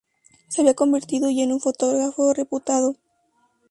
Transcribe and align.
Se 0.47 0.61
había 0.61 0.73
convertido 0.73 1.29
ya 1.29 1.43
en 1.43 1.53
un 1.53 1.59
fotógrafo 1.59 2.33
reputado. 2.33 2.95